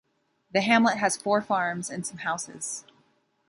[0.51, 2.85] The hamlet has four farms and some houses.